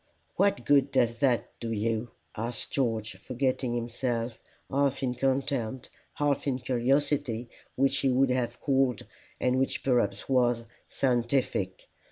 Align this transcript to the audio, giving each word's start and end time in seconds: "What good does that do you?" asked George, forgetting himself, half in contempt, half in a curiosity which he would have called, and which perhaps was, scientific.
"What 0.35 0.65
good 0.65 0.89
does 0.91 1.19
that 1.19 1.51
do 1.59 1.71
you?" 1.71 2.09
asked 2.35 2.71
George, 2.71 3.15
forgetting 3.17 3.75
himself, 3.75 4.39
half 4.67 5.03
in 5.03 5.13
contempt, 5.13 5.91
half 6.15 6.47
in 6.47 6.55
a 6.55 6.59
curiosity 6.59 7.49
which 7.75 7.97
he 7.97 8.09
would 8.09 8.31
have 8.31 8.59
called, 8.59 9.05
and 9.39 9.59
which 9.59 9.83
perhaps 9.83 10.27
was, 10.27 10.63
scientific. 10.87 11.87